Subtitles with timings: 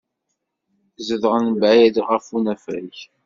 [1.07, 2.93] Zedɣen mebɛid ɣef unafag.